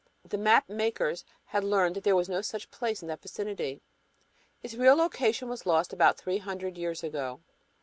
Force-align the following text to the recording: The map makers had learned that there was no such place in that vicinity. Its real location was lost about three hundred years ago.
The 0.27 0.37
map 0.39 0.67
makers 0.67 1.23
had 1.45 1.63
learned 1.63 1.95
that 1.95 2.03
there 2.03 2.15
was 2.15 2.27
no 2.27 2.41
such 2.41 2.71
place 2.71 3.03
in 3.03 3.07
that 3.09 3.21
vicinity. 3.21 3.83
Its 4.63 4.73
real 4.73 4.95
location 4.95 5.47
was 5.47 5.67
lost 5.67 5.93
about 5.93 6.17
three 6.17 6.39
hundred 6.39 6.75
years 6.75 7.03
ago. 7.03 7.39